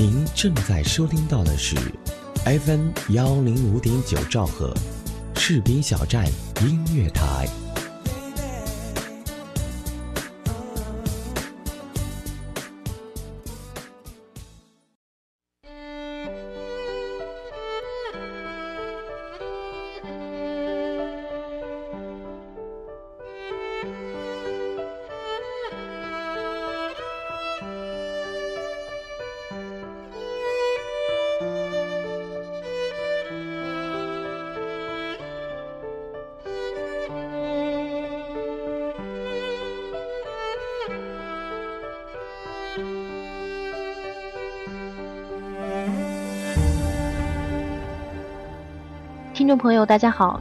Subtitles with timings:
[0.00, 1.76] 您正在收听到的是
[2.46, 4.74] FM 幺零五点九兆赫，
[5.36, 6.26] 士兵小站
[6.62, 7.46] 音乐台。
[49.40, 50.38] 听众朋友，大家好，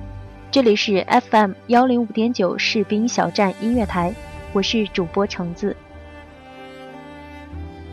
[0.51, 4.13] 这里是 FM 幺零五点九士兵小站音乐台，
[4.51, 5.73] 我是主播橙子。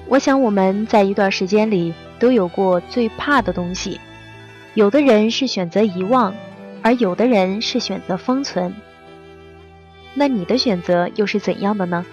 [0.09, 4.01] 我想我们在一段时间里都有过最怕的东西，
[4.75, 6.35] 有的人是选择遗忘，
[6.83, 8.75] 而有的人是选择封存。
[10.13, 12.05] 那你的选择又是怎样的呢？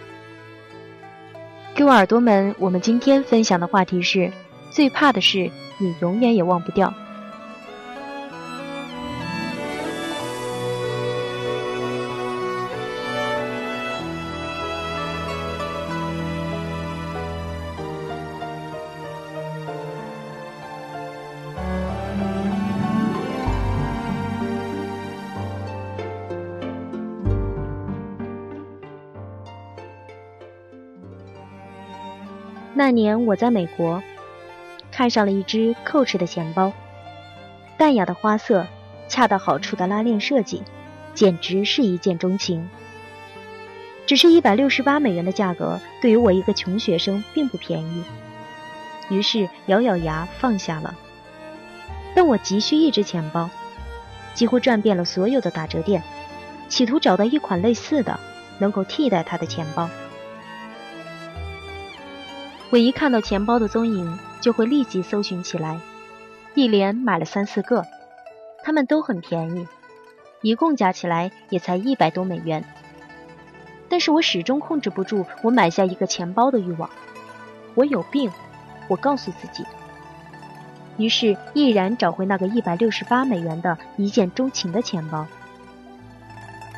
[1.76, 4.32] 各位耳朵们，我们今天分享的话题是
[4.70, 6.94] 最怕的是，你永远也忘不掉。
[32.76, 34.02] 那年我在美国，
[34.92, 36.74] 看上了一只 Coach 的钱包，
[37.78, 38.66] 淡雅的花色，
[39.08, 40.64] 恰到好处的拉链设计，
[41.14, 42.68] 简直是一见钟情。
[44.08, 48.04] 只是一百六十八美元的价格，对于我一个穷学生并不便宜，
[49.10, 50.96] 于是咬咬牙放下了。
[52.16, 53.50] 但我急需一只钱包，
[54.34, 56.02] 几乎转遍了所有的打折店，
[56.70, 58.20] 企图找到一款类似的，
[58.58, 59.88] 能够替代它的钱包。
[62.74, 65.80] 我一看到钱包的踪影，就会立即搜寻起来，
[66.56, 67.86] 一连买了三四个，
[68.64, 69.68] 他们都很便宜，
[70.42, 72.66] 一共加起来也才一百多美元。
[73.90, 76.90] 但是我始终控制不住我买下一个钱包的欲望，
[77.76, 78.32] 我有病，
[78.88, 79.64] 我告诉自己。
[80.98, 85.28] 于是毅然找回那个一百六十八美元的一见钟情的钱包，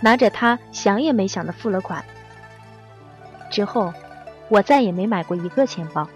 [0.01, 2.03] 拿着它想也没想的付了款，
[3.49, 3.93] 之后。
[4.47, 6.07] 我再也没买过一个钱包，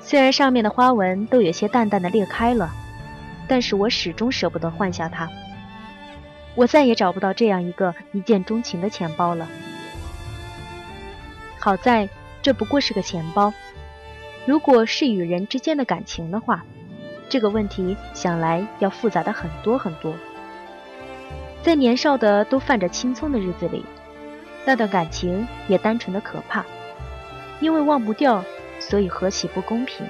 [0.00, 2.70] 虽然上面的花纹都有些淡淡的裂开了，
[3.46, 5.28] 但是我始终舍不得换下它。
[6.54, 9.46] 我再也找不到这样一个一见钟情的钱包了。
[11.58, 12.08] 好在
[12.40, 13.52] 这不过是个钱包，
[14.46, 16.64] 如果是与人之间的感情的话，
[17.28, 20.14] 这个问题想来要复杂的很多很多。
[21.62, 23.84] 在年少的都泛着青葱的日子里。
[24.64, 26.64] 那段感情也单纯的可怕，
[27.60, 28.44] 因为忘不掉，
[28.80, 30.06] 所以何其不公平。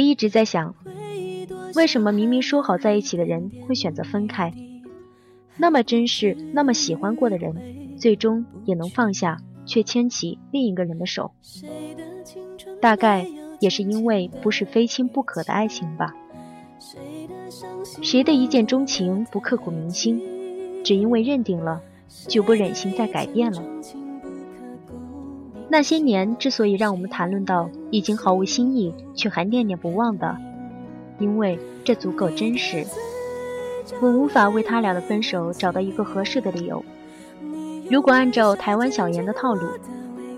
[0.00, 0.74] 一直在想，
[1.74, 4.52] 为什么明明说好在一起的人会选择分开？
[5.56, 11.32] 那么珍视、那么喜欢过的人，最终也能放下，却牵起另一个人的手。
[12.80, 13.26] 大概
[13.60, 16.14] 也是因为不是非亲不可的爱情吧。
[18.02, 20.20] 谁的一见钟情不刻骨铭心？
[20.82, 21.82] 只因为认定了
[22.26, 23.62] 就不忍心再改变了。
[25.72, 30.36] 那些年之所以让我们谈论到已经毫无新意却还念念不忘的，
[31.20, 32.84] 因为这足够真实。
[34.02, 36.84] 我无法为他俩的分手找到一个合适的理由。
[37.88, 39.68] 如果按照台湾小言的套路，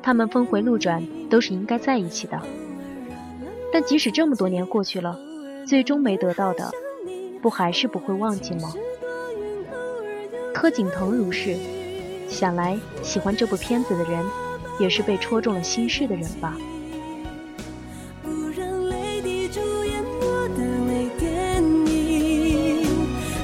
[0.02, 2.38] 他们峰回路转都是应该在一起的。
[3.72, 5.18] 但即使这么多年过去了，
[5.66, 6.70] 最终没得到的，
[7.40, 8.74] 不还是不会忘记吗？
[10.52, 11.56] 柯景腾如是，
[12.28, 14.22] 想来喜欢这部片子的人，
[14.82, 16.56] 也是被戳中了心事的人吧。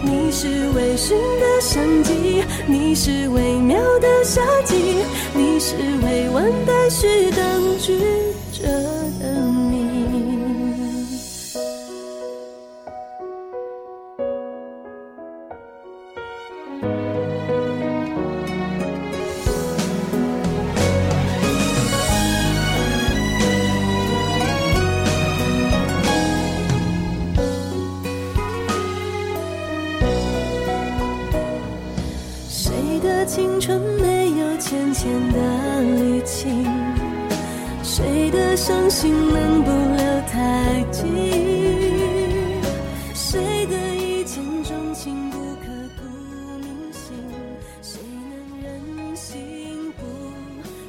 [0.02, 4.74] 你是微醺的相机，你是微妙的夏季，
[5.34, 7.98] 你是未完待续等剧
[8.52, 8.97] 着。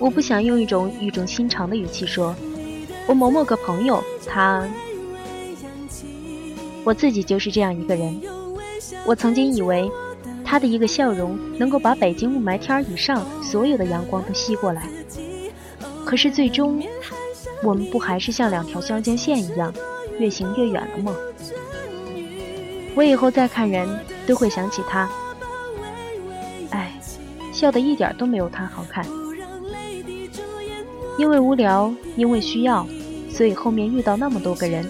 [0.09, 2.35] 我不想用一种语重心长的语气说，
[3.05, 4.67] 我某某个朋友，他，
[6.83, 8.19] 我自己就是这样一个人。
[9.05, 9.87] 我曾经以为。
[10.43, 14.89] 他的一个笑容能够把北京雾霾天以上所有的阳光都吸过来，
[16.03, 16.81] 可是最终，
[17.61, 19.71] 我们不还是像两条相间线一样，
[20.17, 21.15] 越行越远了吗？
[22.95, 23.87] 我以后再看人
[24.25, 25.07] 都会想起他，
[26.71, 26.99] 哎，
[27.53, 29.05] 笑得一点都没有他好看。
[31.19, 32.87] 因为无聊，因为需要，
[33.29, 34.89] 所以后面遇到那么多个人，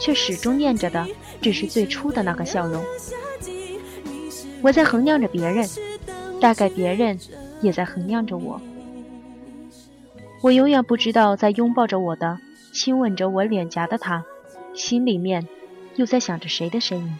[0.00, 1.04] 却始终念着的
[1.42, 2.80] 只是最初的那个笑容。
[4.62, 5.68] 我在衡量着别人，
[6.40, 7.18] 大概别人
[7.60, 8.60] 也在衡量着我。
[10.40, 12.38] 我永远不知道，在拥抱着我的、
[12.72, 14.24] 亲吻着我脸颊的他，
[14.72, 15.48] 心里面
[15.96, 17.18] 又在想着谁的身影。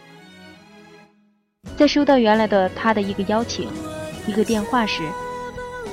[1.75, 3.67] 在收到原来的他的一个邀请、
[4.25, 5.03] 一个电话时，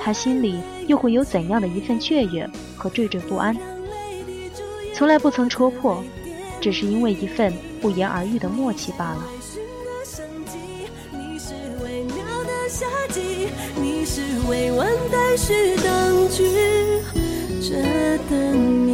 [0.00, 3.56] 他心里又会有怎样的一份雀跃和惴惴不安？
[4.94, 6.02] 从来不曾戳破，
[6.60, 9.25] 只是因为一份不言而喻的默契罢了。
[12.66, 13.48] 夏季，
[13.81, 16.42] 你是未完待续等句
[17.60, 17.76] 着
[18.28, 18.94] 的你。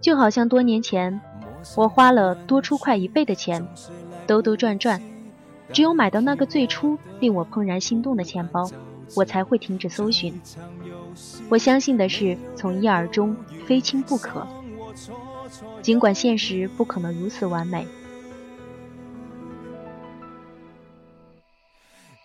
[0.00, 1.20] 就好像多年前，
[1.76, 3.66] 我花了多出快一倍的钱，
[4.26, 5.02] 兜兜转转，
[5.72, 8.70] 只有买到那个最初令我怦然心动的钱包，
[9.14, 10.40] 我才会停止搜寻。
[11.48, 14.46] 我相信的是从一而终，非亲不可。
[15.82, 17.86] 尽管现实不可能如此完美。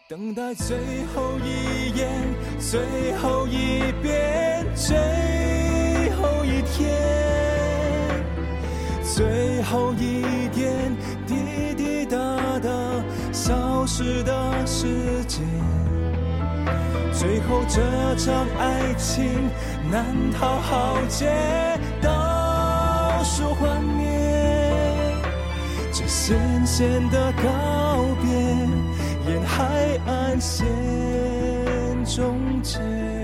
[0.09, 0.77] 等待最
[1.15, 2.09] 后一眼，
[2.59, 5.40] 最后一遍，最
[9.13, 10.95] 最后一点
[11.27, 12.17] 滴滴答
[12.59, 12.69] 答
[13.33, 15.41] 消失的时间。
[17.11, 17.81] 最后这
[18.15, 19.49] 场爱情
[19.91, 21.29] 难逃浩劫，
[22.01, 24.07] 倒数幻灭，
[25.91, 28.31] 这咸咸的告别，
[29.29, 30.65] 沿海岸线
[32.05, 33.20] 终结。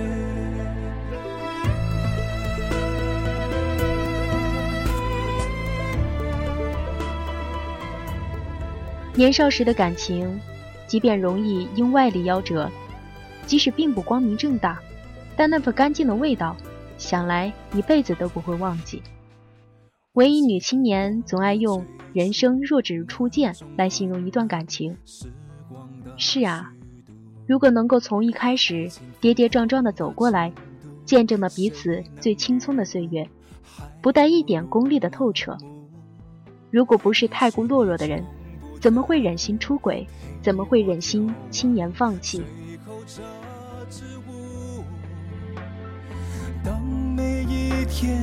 [9.18, 10.40] 年少时的感情，
[10.86, 12.70] 即便容易因外力夭折，
[13.48, 14.80] 即使并不光明正大，
[15.36, 16.56] 但那份干净的味道，
[17.00, 19.02] 想来一辈子都不会忘记。
[20.14, 21.84] 文艺女青年总爱用
[22.14, 24.96] “人生若只如初见”来形容一段感情。
[26.16, 26.72] 是啊，
[27.48, 28.88] 如果能够从一开始
[29.20, 30.54] 跌跌撞撞地走过来，
[31.06, 33.28] 见证了彼此最青葱的岁月，
[34.00, 35.58] 不带一点功利的透彻，
[36.70, 38.24] 如果不是太过懦弱的人。
[38.80, 40.08] 怎么会忍心出轨？
[40.42, 42.44] 怎么会忍心轻言放弃？
[46.64, 46.82] 当
[47.16, 48.18] 每一天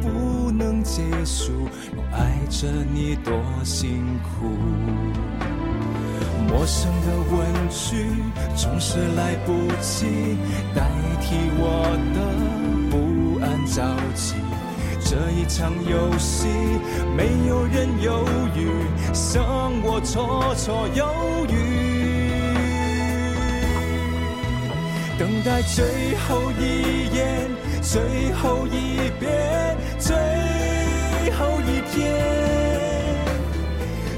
[0.00, 1.52] 不能结束，
[1.96, 3.32] 我爱着你多
[3.64, 4.46] 辛苦。
[6.48, 8.06] 陌生的问句
[8.54, 10.06] 总是来不及
[10.74, 10.88] 代
[11.20, 11.62] 替我
[12.14, 12.16] 的
[12.90, 12.94] 不
[13.42, 13.82] 安着
[14.14, 14.34] 急。
[15.06, 16.48] 这一场游戏，
[17.14, 18.24] 没有人犹
[18.56, 18.70] 豫，
[19.12, 21.52] 像我绰绰有余。
[25.18, 27.50] 等待最后一眼，
[27.82, 30.16] 最后一遍，最
[31.32, 32.18] 后一天，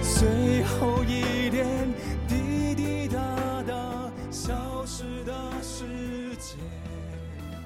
[0.02, 1.66] 最后一点
[2.28, 3.18] 滴滴答
[3.66, 3.74] 答
[4.30, 4.54] 消
[4.86, 5.84] 失的时
[6.38, 6.56] 间。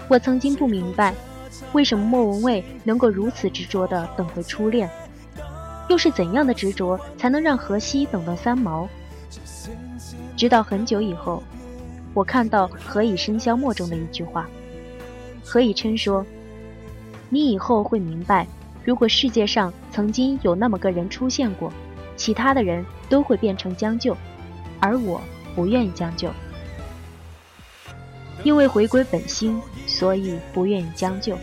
[0.08, 1.14] 我曾经不明白。
[1.72, 4.90] 为什么莫文蔚能够如此执着地等回初恋？
[5.88, 8.88] 又是怎样的执着才能让荷西等到三毛？
[10.36, 11.42] 直到很久以后，
[12.14, 14.48] 我看到《何以笙箫默》中的一句话：
[15.44, 16.24] 何以琛说
[17.28, 18.46] ：“你以后会明白，
[18.84, 21.72] 如果世界上曾经有那么个人出现过，
[22.16, 24.16] 其他的人都会变成将就，
[24.80, 25.20] 而我
[25.54, 26.30] 不愿意将就，
[28.42, 31.36] 因为回归本心，所以不愿意将就。”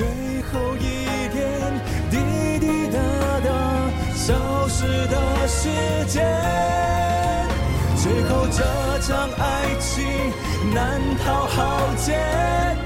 [0.00, 0.08] 最
[0.44, 1.38] 后一点
[2.10, 2.16] 滴
[2.58, 2.98] 滴答
[3.44, 3.50] 答
[4.14, 5.68] 消失的时
[6.06, 6.24] 间，
[7.96, 8.64] 最后这
[9.00, 10.02] 场爱情
[10.72, 12.16] 难逃浩劫，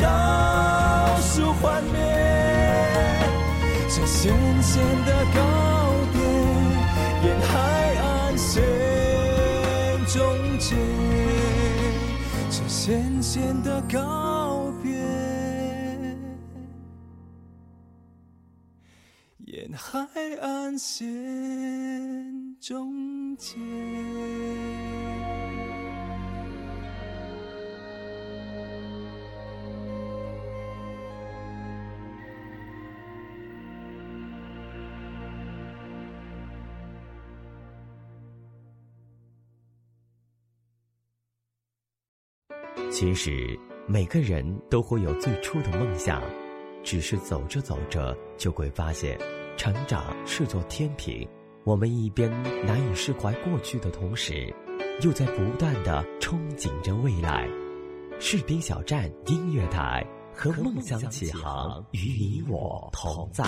[0.01, 2.01] 倒数幻灭，
[3.89, 5.41] 这咸咸的告
[6.13, 6.19] 别，
[7.29, 8.61] 沿海岸线
[10.09, 10.75] 终结，
[12.51, 15.34] 这咸咸的告别。
[19.77, 20.07] 海
[20.41, 21.05] 岸线
[22.61, 23.57] 终结。
[42.91, 46.23] 其实每个人都会有最初的梦想，
[46.85, 49.19] 只是走着走着就会发现。
[49.57, 51.27] 成长是座天平，
[51.65, 52.31] 我们一边
[52.67, 54.53] 难以释怀过去的同时，
[55.03, 57.49] 又在不断的憧憬着未来。
[58.19, 63.45] 士兵小站音乐台，和梦想起航，与你我同在。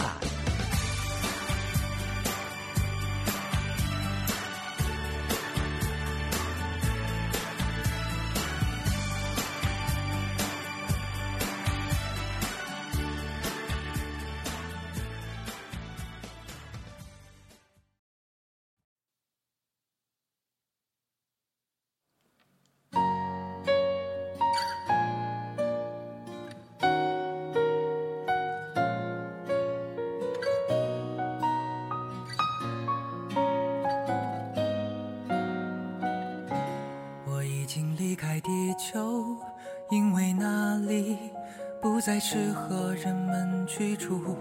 [42.57, 44.37] 和人们居住，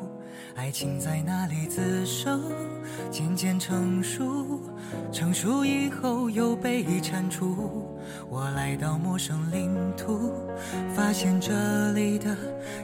[0.55, 2.41] 爱情在哪里滋生，
[3.11, 4.61] 渐渐成熟，
[5.11, 7.91] 成熟以后又被铲除。
[8.29, 10.31] 我来到陌生领土，
[10.95, 12.35] 发现这里的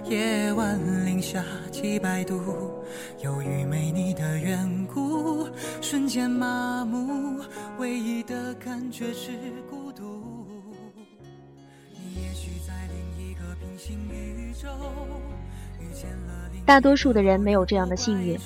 [0.05, 2.39] 夜晚零下几百度，
[3.23, 5.47] 由于没你的缘故，
[5.81, 7.39] 瞬间麻木，
[7.79, 9.31] 唯一的感觉是
[9.69, 9.80] 孤
[16.65, 18.39] 大多数的人没有这样的幸运，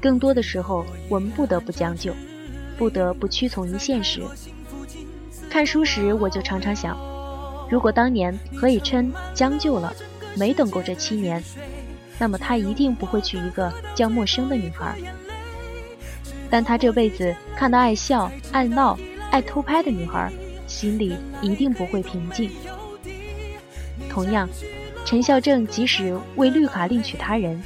[0.00, 2.14] 更多的时候，我们不得不将就。
[2.78, 4.22] 不得不屈从于现实。
[5.48, 6.94] 看书时，我就常常想，
[7.70, 9.90] 如果当年何以琛将就了，
[10.36, 11.42] 没等够这七年，
[12.18, 14.98] 那么他一定不会娶一个叫陌生的女孩。
[16.50, 18.98] 但他这辈子看到爱笑、爱闹、
[19.30, 20.30] 爱偷拍的女孩，
[20.66, 22.50] 心里一定不会平静。
[24.16, 24.48] 同样，
[25.04, 27.62] 陈孝正即使为绿卡另娶他人，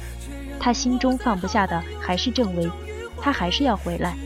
[0.59, 2.69] 他心中放不下的还是郑薇，
[3.21, 4.17] 他还是要回来。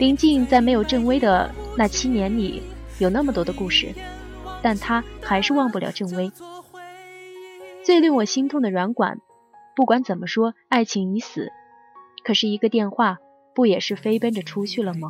[0.00, 1.48] 林静在没有郑薇的
[1.78, 2.64] 那七年里，
[2.98, 3.94] 有那么多的故事，
[4.60, 6.32] 但他还是忘不了郑薇。
[7.84, 9.18] 最令我心痛的软管，
[9.76, 11.52] 不管怎么说，爱情已死，
[12.24, 13.18] 可是一个电话，
[13.54, 15.06] 不也是飞奔着出去了吗？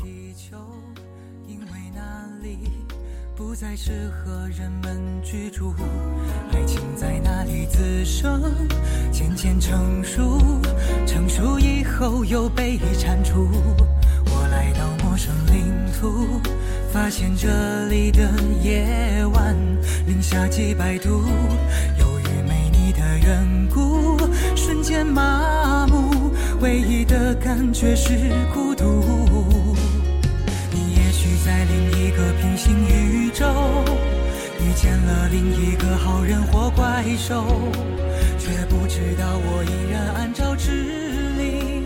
[3.52, 5.74] 不再适合人们居住，
[6.54, 8.40] 爱情在哪里滋生，
[9.12, 10.40] 渐渐成熟，
[11.06, 13.46] 成熟以后又被铲除。
[14.24, 16.40] 我来到陌生领土，
[16.90, 18.22] 发现这里的
[18.62, 19.54] 夜晚
[20.06, 21.22] 零下几百度，
[21.98, 24.16] 由于没你的缘故，
[24.56, 26.32] 瞬间麻木，
[26.62, 28.14] 唯一的感觉是
[28.54, 29.76] 孤独。
[30.72, 33.11] 你也许在另一个平行宇
[33.42, 33.48] 宙，
[34.60, 37.44] 遇见了另一个好人或怪兽，
[38.38, 40.70] 却不知道我依然按照指
[41.36, 41.82] 令，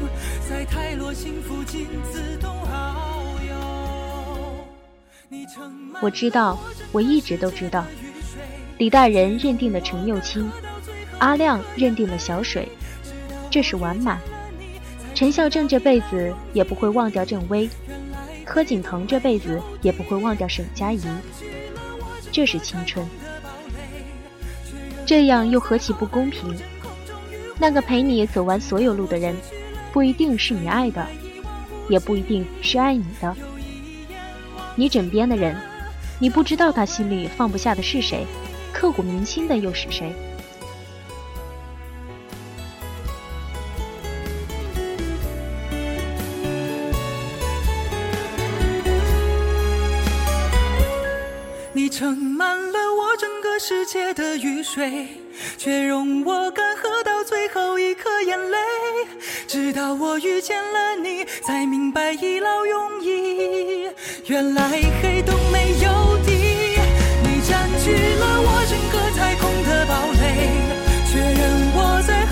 [0.47, 3.55] 在泰罗星附近自动遨游。
[6.03, 6.59] 我知道，
[6.93, 7.87] 我一直都知道，
[8.77, 10.47] 李大人认定了陈幼卿，
[11.21, 12.69] 阿亮认定了小水，
[13.51, 14.21] 这是完满。
[15.15, 17.67] 陈孝正这辈子也不会忘掉郑薇。
[18.47, 21.03] 柯景腾这辈子也不会忘掉沈佳宜，
[22.31, 23.05] 这是青春。
[25.05, 26.57] 这样又何其不公平？
[27.59, 29.35] 那个陪你走完所有路的人，
[29.93, 31.05] 不一定是你爱的，
[31.89, 33.37] 也不一定是爱你的。
[34.77, 35.57] 你枕边的人，
[36.21, 38.25] 你不知道他心里放不下的是谁，
[38.73, 40.13] 刻骨铭心的又是谁？
[53.69, 55.09] 世界的雨水，
[55.59, 58.59] 却容我干涸到最后一颗眼泪。
[59.49, 63.91] 直到我遇见了你，才明白一劳永逸。
[64.27, 64.71] 原来
[65.03, 66.31] 黑洞没有底，
[67.25, 70.23] 你占据了我整个太空的堡垒，
[71.11, 71.43] 却任
[71.75, 72.25] 我在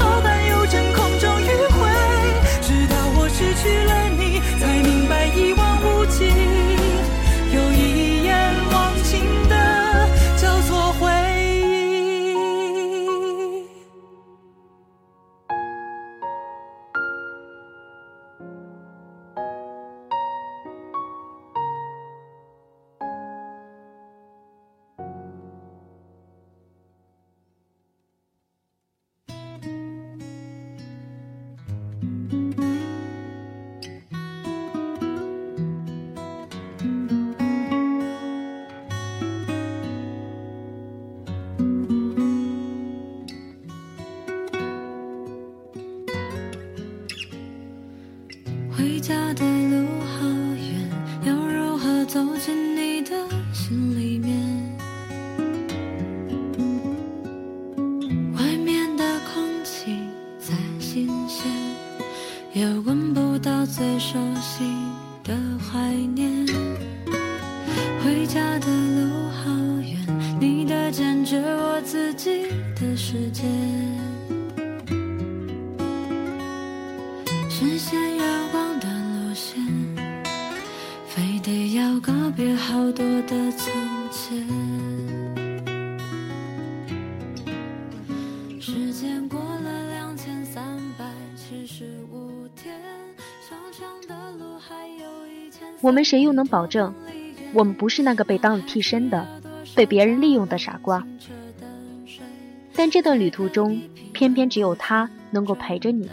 [63.77, 64.74] 最熟悉。
[95.85, 96.95] 我们谁又能保证，
[97.53, 99.29] 我们不是那个被当了替身的、
[99.75, 101.07] 被别人利用的傻瓜？
[102.75, 103.83] 但这段旅途中，
[104.15, 106.09] 偏偏只有他能够陪着你。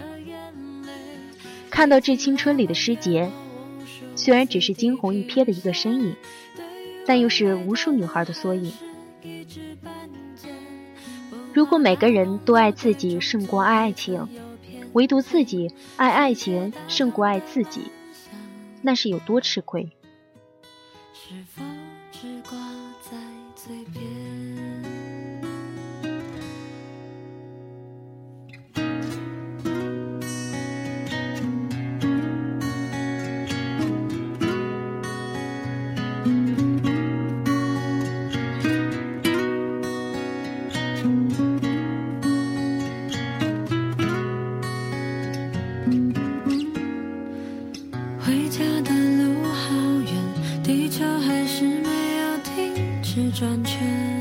[1.69, 3.31] 看到《致青春》里的诗杰，
[4.17, 6.15] 虽然只是惊鸿一瞥的一个身影，
[7.05, 8.73] 但又是无数女孩的缩影。
[11.53, 14.27] 如果每个人都爱自己胜过爱爱情，
[14.91, 17.83] 唯独自己爱爱情胜过爱自己。
[18.81, 19.89] 那是有多吃亏？
[53.13, 54.20] 是转圈。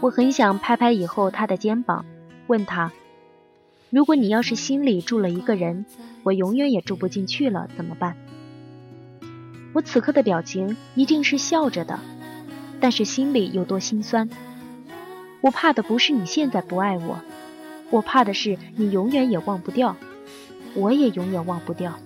[0.00, 2.04] 我很想拍拍以后他的肩膀，
[2.46, 2.92] 问他：
[3.90, 5.84] 如果你要是心里住了一个人，
[6.22, 8.16] 我永远也住不进去了，怎么办？
[9.72, 11.98] 我此刻的表情一定是笑着的，
[12.80, 14.28] 但是心里有多心酸。
[15.40, 17.20] 我怕的不是你现在不爱我，
[17.90, 19.96] 我怕的是你永远也忘不掉，
[20.74, 21.98] 我也永远忘不掉。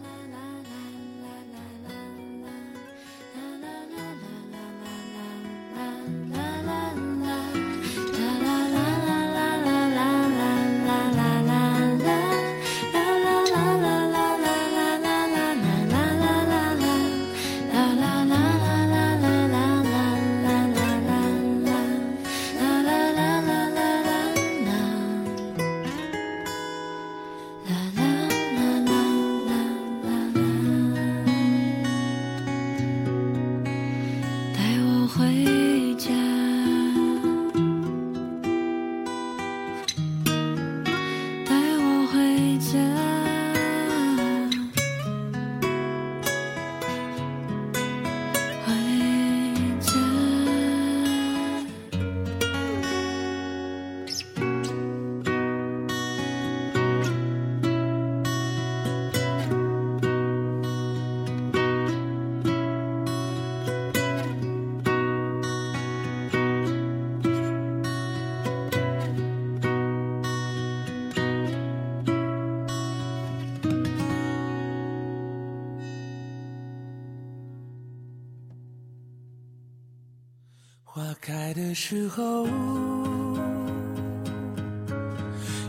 [80.85, 82.47] 花开的时候，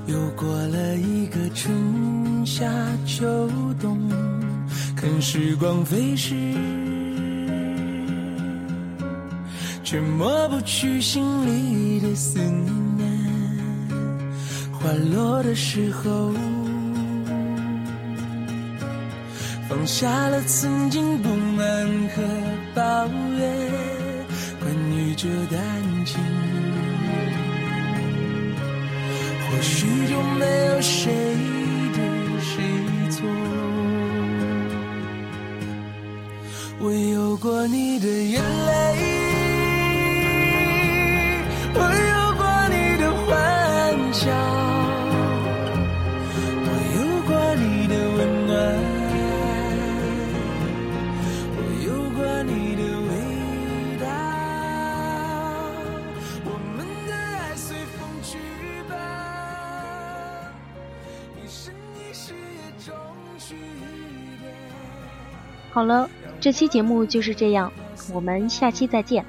[0.06, 2.66] 又过了一个春夏
[3.06, 3.26] 秋
[3.80, 3.98] 冬，
[4.96, 6.36] 看时光飞逝，
[9.84, 13.10] 却抹不去心里的思念。
[14.74, 16.34] 花落的时候，
[19.70, 22.22] 放下了曾经不满和
[22.76, 23.73] 抱怨。
[25.24, 25.58] 这感
[26.06, 26.20] 情，
[29.40, 31.14] 或许就没有谁
[31.94, 32.04] 对
[32.42, 32.62] 谁
[33.10, 33.26] 错。
[36.82, 39.23] 我有过你的眼泪，
[65.74, 66.08] 好了，
[66.40, 67.74] 这期节目就是这样，
[68.14, 69.26] 我们下期再见。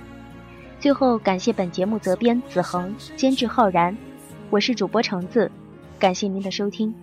[0.78, 3.96] 最后感谢本节目责编子恒，监制浩然，
[4.50, 5.50] 我是主播橙子，
[5.98, 6.94] 感谢您的收听。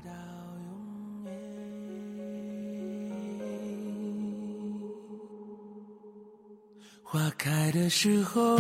[7.02, 8.58] 花开的时候，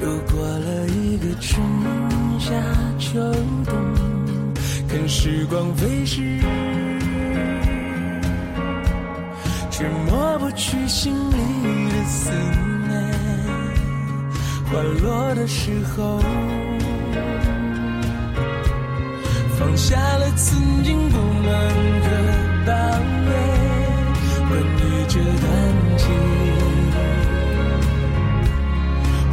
[0.00, 1.62] 又过了一个春
[2.40, 2.54] 夏
[2.98, 3.20] 秋
[3.66, 3.74] 冬，
[4.88, 6.40] 看时光飞逝，
[9.76, 11.36] 却抹不去心里
[11.90, 12.30] 的思
[12.88, 12.92] 念。
[14.70, 16.20] 花落的时候，
[19.58, 21.52] 放下了曾经不满
[22.04, 22.08] 的
[22.64, 22.72] 抱
[23.26, 23.30] 怨。
[24.48, 25.44] 关于这段
[25.98, 26.06] 情，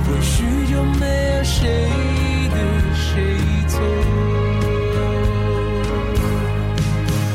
[0.04, 0.34] 或许
[0.72, 1.06] 就没
[1.38, 1.54] 有谁
[2.50, 2.58] 对
[2.96, 3.06] 谁
[3.68, 3.74] 错。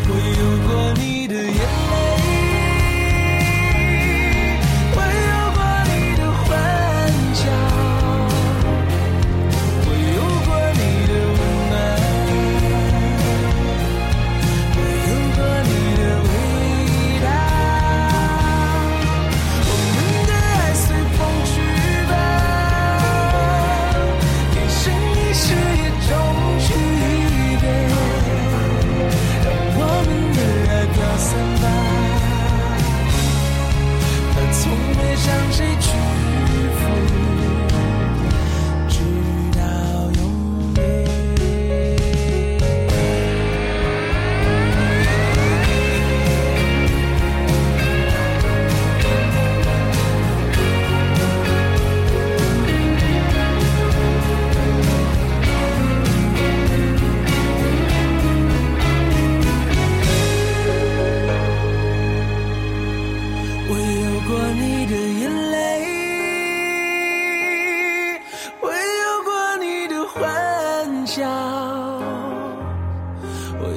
[0.09, 1.06] 我有过你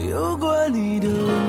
[0.10, 1.49] 有关你的吻